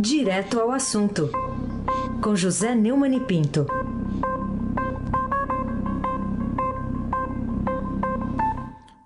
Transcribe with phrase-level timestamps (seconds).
[0.00, 1.28] Direto ao assunto,
[2.22, 3.66] com José Neumann e Pinto.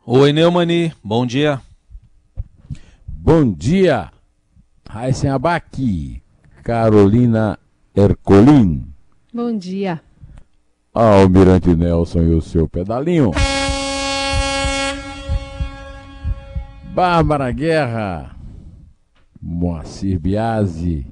[0.05, 1.63] Oi, Neumani, bom dia.
[3.09, 4.13] Bom dia,
[4.87, 6.23] Raíssen Abac,
[6.63, 7.59] Carolina
[7.97, 8.87] Ercolim.
[9.33, 9.99] Bom dia.
[10.93, 13.31] Almirante Nelson e o seu pedalinho.
[16.95, 18.37] Bárbara Guerra,
[19.43, 21.05] Moacir Biasi,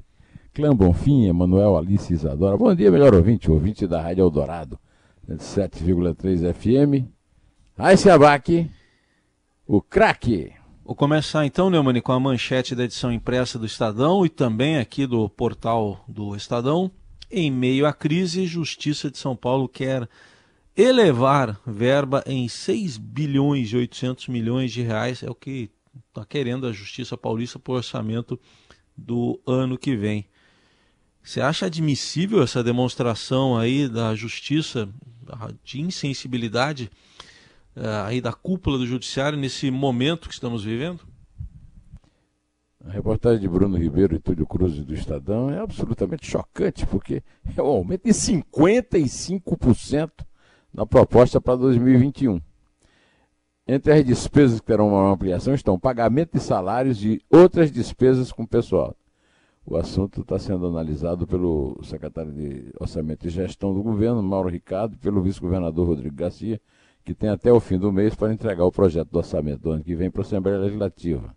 [0.53, 2.55] Clã Bonfim, Emanuel Alice Isadora.
[2.55, 4.79] Bom dia, melhor ouvinte, ouvinte da Rádio Eldorado,
[5.27, 7.07] 7,3 FM.
[7.77, 8.71] Raíssen Abac,
[9.67, 10.53] o craque.
[10.85, 15.05] Vou começar então, Neumani, com a manchete da edição impressa do Estadão e também aqui
[15.05, 16.89] do portal do Estadão.
[17.29, 20.07] Em meio à crise, Justiça de São Paulo quer
[20.75, 25.69] elevar verba em 6 bilhões e 800 milhões de reais, é o que
[26.09, 28.39] está querendo a Justiça Paulista para o orçamento
[28.95, 30.27] do ano que vem.
[31.23, 34.89] Você acha admissível essa demonstração aí da Justiça
[35.63, 36.89] de insensibilidade
[37.75, 41.01] uh, aí da cúpula do Judiciário nesse momento que estamos vivendo?
[42.83, 47.21] A reportagem de Bruno Ribeiro e Túlio Cruz do Estadão é absolutamente chocante, porque
[47.55, 50.11] é um aumento de 55%
[50.73, 52.41] na proposta para 2021.
[53.73, 58.45] Entre as despesas que terão uma ampliação estão pagamento de salários e outras despesas com
[58.45, 58.93] pessoal.
[59.65, 64.95] O assunto está sendo analisado pelo secretário de Orçamento e Gestão do governo, Mauro Ricardo,
[64.95, 66.59] e pelo vice-governador Rodrigo Garcia,
[67.05, 69.83] que tem até o fim do mês para entregar o projeto do orçamento do ano
[69.85, 71.33] que vem para a Assembleia Legislativa.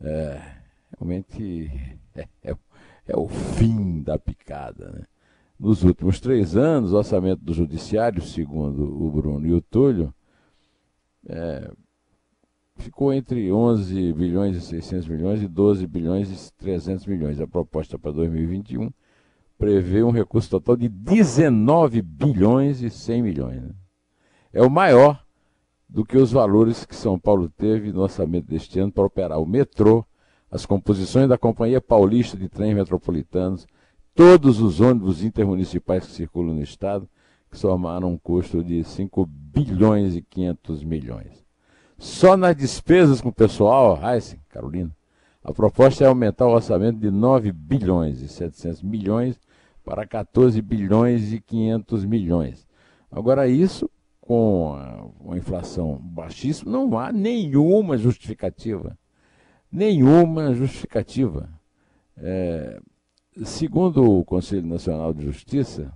[0.00, 0.42] É,
[0.98, 1.70] realmente
[2.16, 2.56] é, é,
[3.06, 4.90] é, o fim da picada.
[4.90, 5.04] Né?
[5.60, 10.12] Nos últimos três anos, o orçamento do Judiciário, segundo o Bruno e o Túlio,
[11.28, 11.70] é,
[12.76, 17.40] ficou entre 11 bilhões e 600 milhões e 12 bilhões e 300 milhões.
[17.40, 18.90] A proposta para 2021
[19.58, 23.62] prevê um recurso total de 19 bilhões e 100 milhões.
[23.62, 23.70] Né?
[24.52, 25.24] É o maior
[25.88, 29.46] do que os valores que São Paulo teve no orçamento deste ano para operar o
[29.46, 30.04] metrô,
[30.50, 33.66] as composições da Companhia Paulista de Trens Metropolitanos,
[34.14, 37.08] todos os ônibus intermunicipais que circulam no estado,
[37.52, 41.44] que somaram um custo de 5 bilhões e 500 milhões.
[41.98, 44.90] Só nas despesas com o pessoal, Heisen, Carolina,
[45.44, 49.38] a proposta é aumentar o orçamento de 9 bilhões e 700 milhões
[49.84, 52.66] para 14 bilhões e 500 milhões.
[53.10, 58.96] Agora, isso, com uma inflação baixíssima, não há nenhuma justificativa.
[59.70, 61.50] Nenhuma justificativa.
[62.16, 62.80] É,
[63.44, 65.92] segundo o Conselho Nacional de Justiça,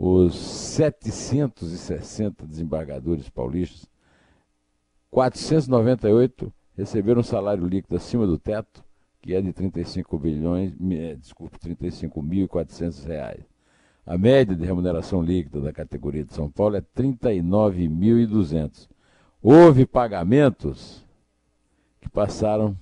[0.00, 3.88] os 760 desembargadores paulistas,
[5.10, 8.84] 498 receberam um salário líquido acima do teto,
[9.20, 10.72] que é de 35 bilhões,
[11.18, 13.42] desculpe, 35.400 reais.
[14.06, 18.88] A média de remuneração líquida da categoria de São Paulo é 39.200.
[19.42, 21.04] Houve pagamentos
[22.00, 22.78] que passaram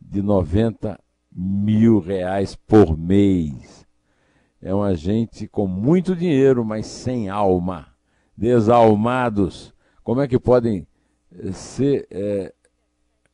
[0.00, 1.00] de 90
[1.32, 3.83] mil reais por mês.
[4.64, 7.86] É uma gente com muito dinheiro, mas sem alma,
[8.34, 9.74] desalmados.
[10.02, 10.86] Como é que podem
[11.52, 12.50] ser é,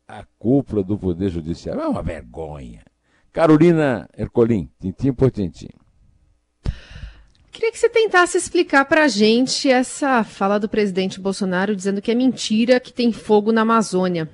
[0.08, 1.82] a cúpula do Poder Judiciário?
[1.82, 2.82] É uma vergonha.
[3.32, 5.68] Carolina Ercolim, tintim por tintim.
[7.52, 12.10] Queria que você tentasse explicar para a gente essa fala do presidente Bolsonaro dizendo que
[12.10, 14.28] é mentira que tem fogo na Amazônia.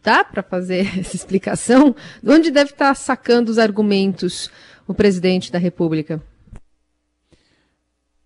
[0.00, 1.92] Dá para fazer essa explicação?
[2.22, 4.48] De onde deve estar tá sacando os argumentos
[4.86, 6.22] o presidente da República?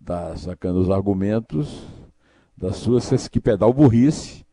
[0.00, 1.82] Está sacando os argumentos
[2.56, 4.44] da sua sesquipedal burrice,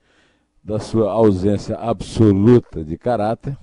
[0.64, 3.58] da sua ausência absoluta de caráter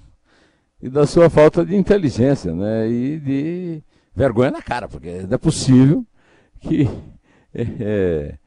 [0.82, 2.88] e da sua falta de inteligência né?
[2.88, 3.82] e de
[4.15, 6.06] vergonha na cara, porque não é possível
[6.61, 6.88] que
[7.55, 8.38] é,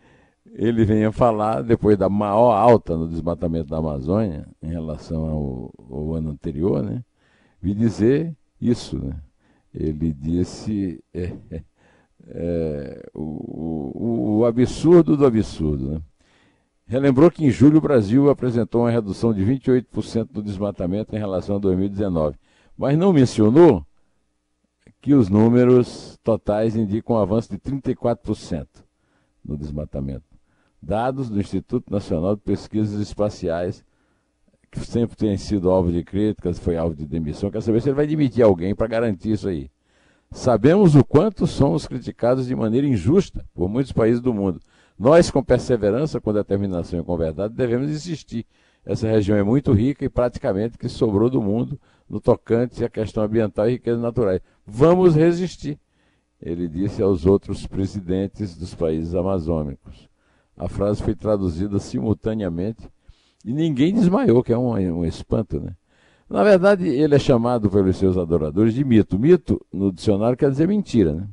[0.54, 6.14] ele venha falar, depois da maior alta no desmatamento da Amazônia, em relação ao, ao
[6.16, 7.04] ano anterior, né,
[7.62, 8.98] vi dizer isso.
[8.98, 9.16] Né?
[9.80, 11.34] Ele disse é,
[12.28, 15.92] é, o, o, o, absurdo do absurdo.
[15.92, 16.02] Né?
[16.88, 21.58] Relembrou que em julho o Brasil apresentou uma redução de 28% do desmatamento em relação
[21.58, 22.38] a 2019,
[22.76, 23.86] mas não mencionou
[25.00, 28.68] que os números totais indicam um avanço de 34%
[29.46, 30.26] no desmatamento.
[30.82, 33.86] Dados do Instituto Nacional de Pesquisas Espaciais,
[34.72, 37.50] que sempre tem sido alvo de críticas, foi alvo de demissão.
[37.50, 39.70] Quer saber se ele vai demitir alguém para garantir isso aí.
[40.32, 44.60] Sabemos o quanto somos criticados de maneira injusta por muitos países do mundo.
[45.00, 48.46] Nós, com perseverança, com determinação e com verdade, devemos insistir
[48.88, 51.78] essa região é muito rica e praticamente que sobrou do mundo
[52.10, 54.40] no tocante à questão ambiental e riquezas naturais.
[54.66, 55.78] Vamos resistir,
[56.42, 60.08] ele disse aos outros presidentes dos países amazônicos.
[60.56, 62.90] A frase foi traduzida simultaneamente
[63.48, 65.74] e ninguém desmaiou, que é um, um espanto, né?
[66.30, 69.18] Na verdade, ele é chamado pelos seus adoradores de mito.
[69.18, 71.30] Mito, no dicionário, quer dizer mentira, né?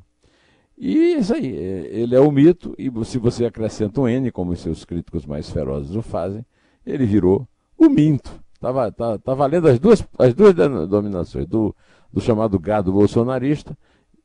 [0.78, 4.30] E é isso aí, é, ele é o mito, e se você acrescenta um N,
[4.30, 6.46] como os seus críticos mais ferozes o fazem,
[6.86, 8.30] ele virou o minto.
[8.54, 11.74] Está tá, tá valendo as duas, as duas denominações, do,
[12.12, 13.76] do chamado gado bolsonarista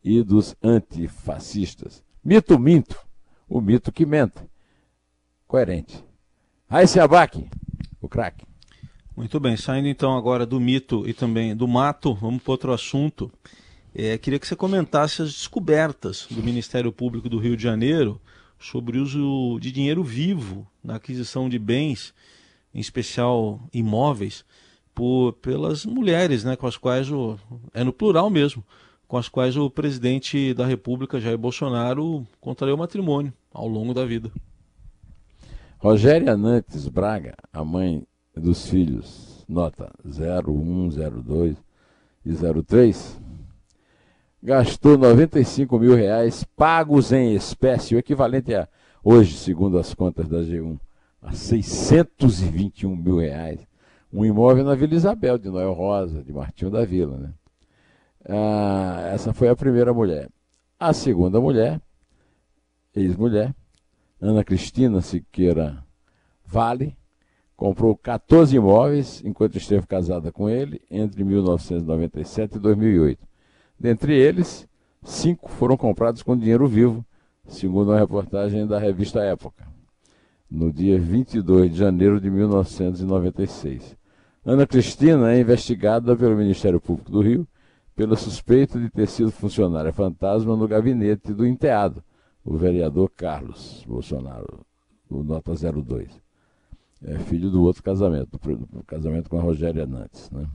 [0.04, 2.04] e dos antifascistas.
[2.24, 2.96] Mito minto,
[3.48, 4.40] o mito que mente.
[5.48, 6.04] Coerente.
[6.70, 7.50] Raíssa Abac,
[8.02, 8.46] o craque.
[9.16, 13.32] Muito bem, saindo então agora do mito e também do mato, vamos para outro assunto.
[13.94, 18.22] É, queria que você comentasse as descobertas do Ministério Público do Rio de Janeiro
[18.58, 22.14] sobre o uso de dinheiro vivo na aquisição de bens
[22.74, 24.46] em especial imóveis,
[24.94, 27.38] por, pelas mulheres, né, com as quais o,
[27.74, 28.64] é no plural mesmo,
[29.08, 34.32] com as quais o presidente da República, Jair Bolsonaro, contraiu matrimônio ao longo da vida.
[35.80, 38.06] Rogéria Nantes Braga, a mãe
[38.36, 40.90] dos filhos, nota 01,
[41.24, 41.56] 02
[42.26, 43.22] e 03,
[44.44, 48.68] gastou 95 mil reais pagos em espécie, o equivalente a,
[49.02, 50.78] hoje, segundo as contas da G1,
[51.22, 53.66] a 621 mil reais
[54.12, 57.16] um imóvel na Vila Isabel, de Noel Rosa, de Martinho da Vila.
[57.16, 57.34] Né?
[58.28, 60.30] Ah, essa foi a primeira mulher.
[60.80, 61.80] A segunda mulher,
[62.96, 63.54] ex-mulher,
[64.22, 65.84] Ana Cristina Siqueira
[66.46, 66.98] Vale,
[67.56, 73.28] comprou 14 imóveis enquanto esteve casada com ele entre 1997 e 2008.
[73.80, 74.68] Dentre eles,
[75.04, 77.06] cinco foram comprados com dinheiro vivo,
[77.48, 79.70] segundo uma reportagem da revista Época
[80.50, 83.96] no dia 22 de janeiro de 1996.
[84.44, 87.48] Ana Cristina é investigada pelo Ministério Público do Rio
[87.96, 92.02] pela suspeita de ter sido funcionária fantasma no gabinete do enteado,
[92.44, 94.66] o vereador Carlos Bolsonaro,
[95.10, 96.10] o Nota 02.
[97.04, 100.30] É filho do outro casamento, do casamento com a Rogéria Nantes.
[100.32, 100.46] Né?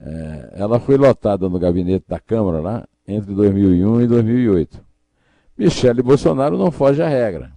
[0.00, 4.84] É, ela foi lotada no gabinete da Câmara lá entre 2001 e 2008.
[5.58, 7.52] Michele Bolsonaro não foge à regra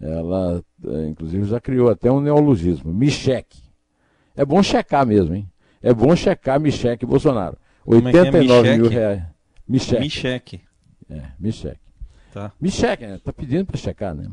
[0.00, 3.62] ela, é, inclusive, já criou até um neologismo, Micheque.
[4.36, 5.48] É bom checar mesmo, hein?
[5.82, 7.56] É bom checar Micheque Bolsonaro.
[7.86, 9.22] 89 é, é mil reais.
[9.68, 10.02] Micheque.
[10.02, 10.60] Micheque.
[11.08, 11.80] É, Micheque.
[12.34, 12.52] Tá.
[12.60, 13.20] Micheque, né?
[13.22, 14.28] tá pedindo para checar, né?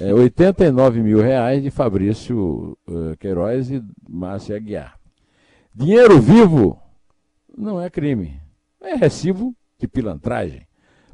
[0.00, 4.98] É, 89 mil reais de Fabrício uh, Queiroz e Márcia Aguiar.
[5.74, 6.80] Dinheiro vivo
[7.54, 8.40] não é crime.
[8.80, 10.66] É recibo de pilantragem.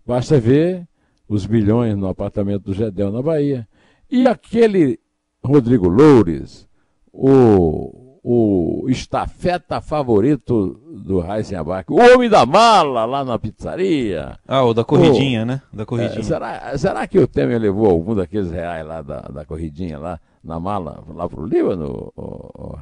[0.06, 0.86] Basta ver
[1.28, 3.66] os bilhões no apartamento do Gedel na Bahia,
[4.08, 5.00] e aquele
[5.42, 6.68] Rodrigo Loures,
[7.12, 14.38] o, o estafeta favorito do Heisenbach, o homem da mala lá na pizzaria.
[14.46, 15.62] Ah, o da corridinha, o, né?
[15.72, 16.20] Da corridinha.
[16.20, 20.20] É, será, será que o Temer levou algum daqueles reais lá da, da corridinha lá
[20.44, 22.78] na mala, lá pro Líbano, o, o, o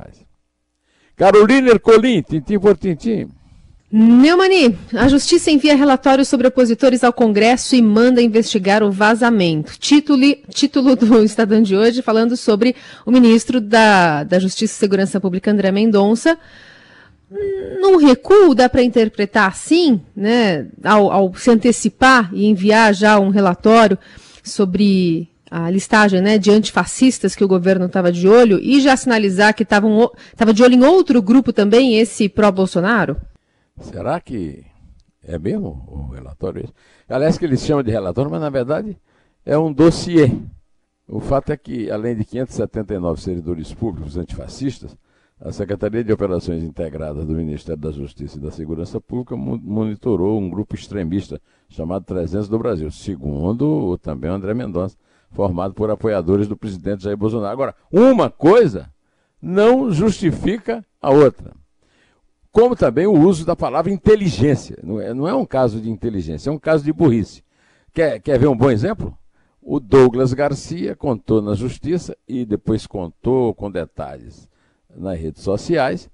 [1.16, 3.28] Carolina Ercolim, tintim por tintim.
[3.90, 9.78] Neumani, a Justiça envia relatório sobre opositores ao Congresso e manda investigar o vazamento.
[9.78, 12.76] Título, título do Estadão de hoje falando sobre
[13.06, 16.38] o ministro da, da Justiça e Segurança Pública, André Mendonça.
[17.80, 23.30] Num recuo, dá para interpretar assim, né, ao, ao se antecipar e enviar já um
[23.30, 23.98] relatório
[24.42, 29.54] sobre a listagem né, de antifascistas que o governo estava de olho e já sinalizar
[29.54, 33.16] que estava de olho em outro grupo também, esse pró-Bolsonaro?
[33.80, 34.64] Será que
[35.22, 36.68] é mesmo o relatório?
[37.08, 38.98] Aliás, que eles chamam de relatório, mas na verdade
[39.44, 40.30] é um dossiê.
[41.06, 44.96] O fato é que, além de 579 servidores públicos antifascistas,
[45.40, 50.50] a Secretaria de Operações Integradas do Ministério da Justiça e da Segurança Pública monitorou um
[50.50, 54.96] grupo extremista chamado 300 do Brasil, segundo também André Mendonça,
[55.30, 57.52] formado por apoiadores do presidente Jair Bolsonaro.
[57.52, 58.90] Agora, uma coisa
[59.40, 61.54] não justifica a outra
[62.52, 64.78] como também o uso da palavra inteligência.
[64.82, 67.42] Não é, não é um caso de inteligência, é um caso de burrice.
[67.92, 69.16] Quer, quer ver um bom exemplo?
[69.60, 74.48] O Douglas Garcia contou na justiça e depois contou com detalhes
[74.96, 76.10] nas redes sociais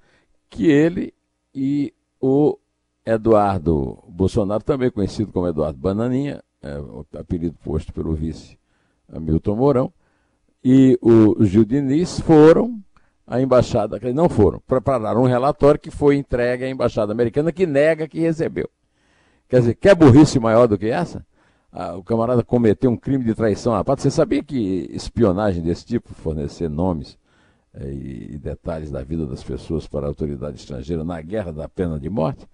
[0.51, 1.15] que ele
[1.55, 2.59] e o
[3.05, 8.59] Eduardo Bolsonaro, também conhecido como Eduardo Bananinha, é, apelido posto pelo vice
[9.13, 9.93] Hamilton Mourão,
[10.65, 12.83] e o Gil Diniz foram
[13.27, 18.07] a embaixada, não foram, prepararam um relatório que foi entregue à embaixada americana que nega
[18.07, 18.69] que recebeu.
[19.49, 21.25] Quer dizer, quer burrice maior do que essa?
[21.73, 24.05] Ah, o camarada cometeu um crime de traição à pátria.
[24.05, 27.19] Você sabia que espionagem desse tipo, fornecer nomes
[27.73, 31.99] é, e, detalhes da vida das pessoas para a autoridade estrangeira na guerra da pena
[31.99, 32.47] de morte.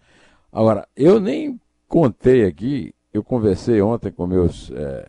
[0.50, 5.07] Agora, eu nem contei aqui, eu conversei ontem com meus é,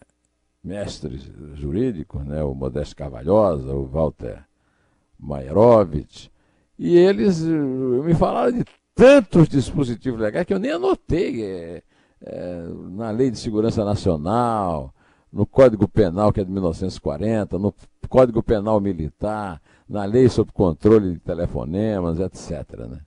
[0.64, 4.44] mestres jurídicos, né, o Modesto Carvalhosa, o Walter
[5.22, 6.32] Mairovich,
[6.78, 11.44] e eles eh, me falaram de tantos dispositivos legais que eu nem anotei.
[11.44, 11.84] É,
[12.24, 14.94] é, na Lei de Segurança Nacional,
[15.32, 17.74] no Código Penal, que é de 1940, no
[18.08, 22.88] Código Penal Militar, na Lei sobre Controle de Telefonemas, etc.
[22.88, 23.00] Né?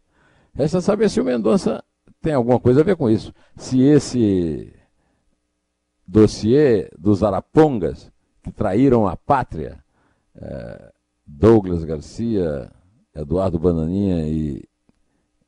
[0.54, 1.82] Resta saber se o Mendonça
[2.20, 3.32] tem alguma coisa a ver com isso.
[3.56, 4.72] Se esse
[6.06, 8.10] dossiê dos arapongas
[8.42, 9.82] que traíram a pátria,
[10.36, 10.92] é,
[11.26, 12.70] Douglas Garcia,
[13.14, 14.64] Eduardo Bananinha e,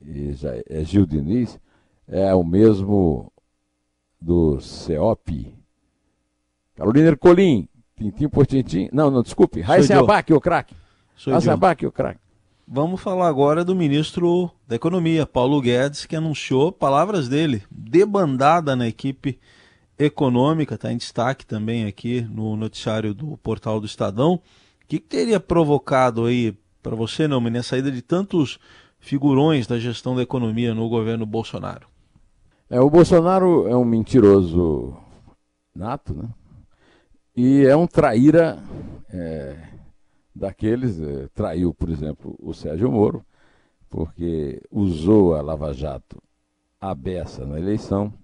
[0.00, 0.34] e
[0.68, 1.58] é Gil Diniz,
[2.08, 3.32] é o mesmo
[4.20, 5.54] do CEOP.
[6.74, 8.88] Carolina Ercolim, tintim por tintim.
[8.92, 9.60] Não, não, desculpe.
[9.60, 10.74] Raíssa Abac, o craque.
[11.26, 12.20] Raíssa Abac, o craque.
[12.68, 18.88] Vamos falar agora do ministro da Economia, Paulo Guedes, que anunciou palavras dele, debandada na
[18.88, 19.38] equipe
[19.98, 24.40] econômica, está em destaque também aqui no noticiário do portal do Estadão.
[24.86, 28.60] O que, que teria provocado aí para você, Neumann, a saída de tantos
[29.00, 31.88] figurões da gestão da economia no governo Bolsonaro?
[32.70, 34.96] É, o Bolsonaro é um mentiroso
[35.74, 36.28] nato, né?
[37.36, 38.62] E é um traíra
[39.10, 39.56] é,
[40.32, 43.26] daqueles, é, traiu, por exemplo, o Sérgio Moro,
[43.90, 46.22] porque usou a Lava Jato
[46.80, 48.14] a beça na eleição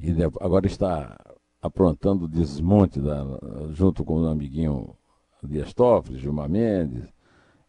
[0.00, 0.10] e
[0.40, 1.16] agora está
[1.62, 3.24] aprontando o desmonte da,
[3.70, 4.92] junto com o amiguinho
[5.42, 7.04] Dias Toffoli, Gilmar Mendes,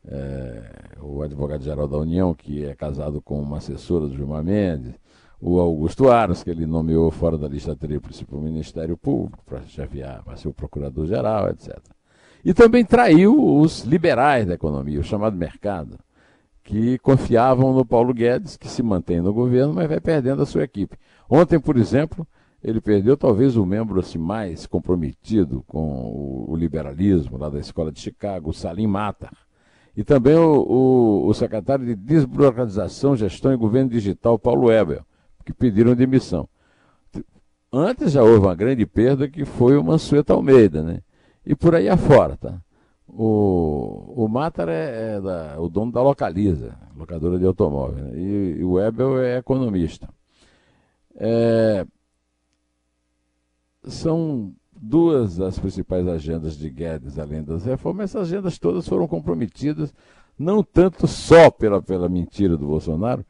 [0.08, 0.64] é,
[1.02, 4.94] o advogado-geral da União, que é casado com uma assessora do Gilmar Mendes,
[5.40, 9.62] o Augusto Aras, que ele nomeou fora da lista tríplice para o Ministério Público, para
[9.64, 11.78] chefiar, para ser o procurador-geral, etc.
[12.44, 16.00] E também traiu os liberais da economia, o chamado mercado,
[16.64, 20.64] que confiavam no Paulo Guedes, que se mantém no governo, mas vai perdendo a sua
[20.64, 20.98] equipe.
[21.30, 22.26] Ontem, por exemplo,
[22.64, 28.00] ele perdeu talvez o membro assim, mais comprometido com o, liberalismo lá da Escola de
[28.00, 29.36] Chicago, Salim Matar,
[29.96, 35.04] e também o, o, o secretário de Desburocratização, Gestão e Governo Digital, Paulo Weber
[35.48, 36.50] que pediram demissão.
[37.72, 41.00] Antes já houve uma grande perda que foi o Mansueto Almeida, né?
[41.46, 42.60] E por aí afora, tá?
[43.08, 48.12] O, o Matar é, é da, o dono da Localiza, locadora de automóvel, né?
[48.20, 50.10] e, e, o Ebel é economista.
[51.16, 51.86] É,
[53.90, 58.12] são duas das principais agendas de Guedes, além das reformas.
[58.12, 59.94] Essas agendas todas foram comprometidas,
[60.38, 63.26] não tanto só pela, pela mentira do Bolsonaro,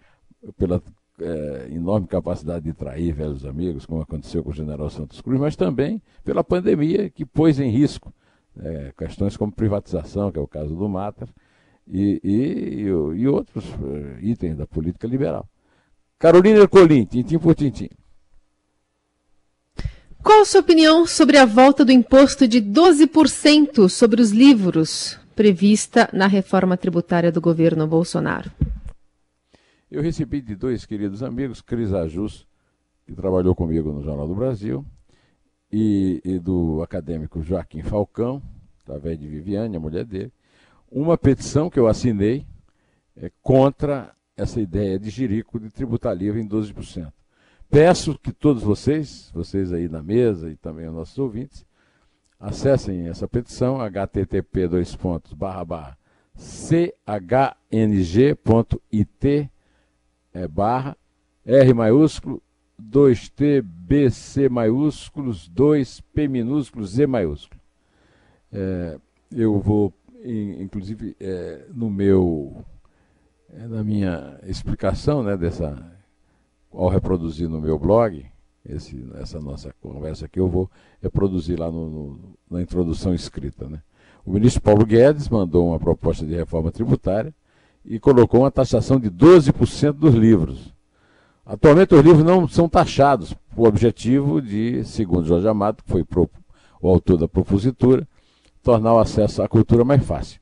[0.58, 0.82] pela
[1.20, 5.56] é, enorme capacidade de trair velhos amigos, como aconteceu com o general Santos Cruz, mas
[5.56, 8.14] também pela pandemia que pôs em risco
[8.60, 11.28] é, questões como privatização, que é o caso do Mater,
[11.88, 15.48] e, e, e outros é, itens da política liberal.
[16.20, 17.90] Carolina Ercolim, tintim por tintim.
[20.24, 26.10] Qual a sua opinião sobre a volta do imposto de 12% sobre os livros prevista
[26.12, 28.52] na reforma tributária do governo Bolsonaro?
[29.90, 32.46] Eu recebi de dois queridos amigos, Cris Ajus,
[33.06, 34.86] que trabalhou comigo no Jornal do Brasil,
[35.72, 38.42] e, e do acadêmico Joaquim Falcão,
[38.82, 40.32] através de Viviane, a mulher dele,
[40.90, 42.46] uma petição que eu assinei
[43.16, 47.12] é, contra essa ideia de jirico de tributar livre em 12%.
[47.70, 51.66] Peço que todos vocês, vocês aí na mesa e também os nossos ouvintes,
[52.40, 54.68] acessem essa petição, http
[57.70, 59.52] chng.it
[60.34, 60.96] é, barra,
[61.46, 62.42] R maiúsculo,
[62.80, 67.60] 2T, BC maiúsculos, 2P minúsculo, Z maiúsculo.
[68.52, 69.00] É,
[69.36, 69.94] eu vou,
[70.60, 72.64] inclusive, é, no meu,
[73.50, 75.97] é, na minha explicação, né, dessa,
[76.78, 78.24] ao reproduzir no meu blog,
[78.64, 80.70] esse, essa nossa conversa aqui, eu vou
[81.02, 82.20] reproduzir lá no, no,
[82.52, 83.68] na introdução escrita.
[83.68, 83.82] Né?
[84.24, 87.34] O ministro Paulo Guedes mandou uma proposta de reforma tributária
[87.84, 90.72] e colocou uma taxação de 12% dos livros.
[91.44, 96.04] Atualmente os livros não são taxados, com o objetivo de, segundo Jorge Amado, que foi
[96.04, 96.30] pro,
[96.80, 98.08] o autor da propositura,
[98.62, 100.40] tornar o acesso à cultura mais fácil.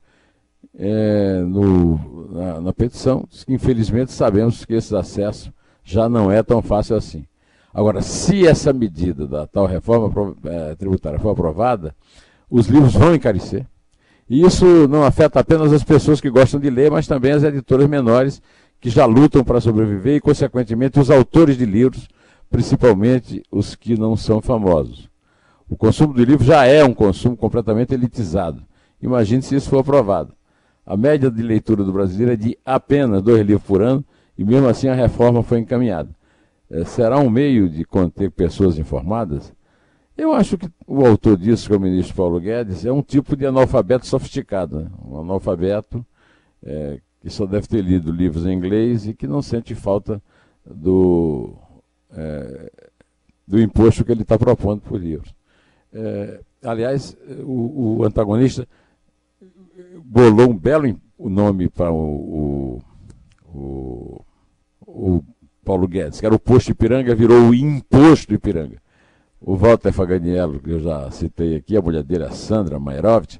[0.78, 5.50] É, no, na, na, petição, infelizmente sabemos que esse acesso
[5.86, 7.24] já não é tão fácil assim.
[7.72, 11.94] Agora, se essa medida da tal reforma é, tributária for aprovada,
[12.50, 13.64] os livros vão encarecer
[14.28, 17.88] e isso não afeta apenas as pessoas que gostam de ler, mas também as editoras
[17.88, 18.42] menores
[18.80, 22.08] que já lutam para sobreviver e, consequentemente, os autores de livros,
[22.50, 25.08] principalmente os que não são famosos.
[25.68, 28.62] O consumo de livros já é um consumo completamente elitizado.
[29.00, 30.32] Imagine se isso for aprovado.
[30.84, 34.04] A média de leitura do brasileiro é de apenas dois livros por ano,
[34.38, 36.10] e mesmo assim a reforma foi encaminhada.
[36.70, 39.52] É, será um meio de conter pessoas informadas?
[40.16, 43.36] Eu acho que o autor disso, que é o ministro Paulo Guedes, é um tipo
[43.36, 44.80] de analfabeto sofisticado.
[44.80, 44.90] Né?
[45.04, 46.04] Um analfabeto
[46.62, 50.22] é, que só deve ter lido livros em inglês e que não sente falta
[50.64, 51.54] do,
[52.10, 52.72] é,
[53.46, 55.34] do imposto que ele está propondo por livros.
[55.92, 58.66] É, aliás, o, o, antagonista
[60.04, 62.80] bolou um belo nome para o,
[63.46, 64.24] o, o,
[65.66, 68.80] Paulo Guedes, que era o posto Ipiranga, virou o imposto Ipiranga.
[69.40, 73.38] O Walter Faganiello, que eu já citei aqui, a mulher dele, a Sandra Mairovitch,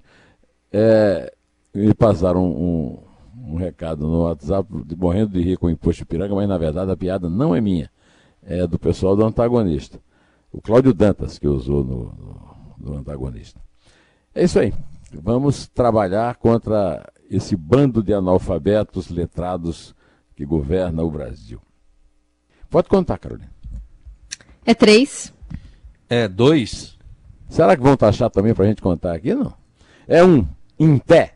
[0.72, 1.32] é,
[1.72, 2.98] me passaram um,
[3.48, 6.96] um, recado no WhatsApp, morrendo de rir com o imposto Ipiranga, mas na verdade a
[6.96, 7.90] piada não é minha,
[8.42, 10.00] é do pessoal do antagonista.
[10.52, 13.60] O Cláudio Dantas, que usou no, no, no antagonista.
[14.34, 14.72] É isso aí.
[15.12, 19.94] Vamos trabalhar contra esse bando de analfabetos letrados
[20.36, 21.60] que governa o Brasil.
[22.68, 23.50] Pode contar, Carolina.
[24.64, 25.32] É três.
[26.08, 26.96] É dois.
[27.48, 29.34] Será que vão taxar também para a gente contar aqui?
[29.34, 29.54] Não.
[30.06, 30.46] É um,
[30.78, 31.35] em pé.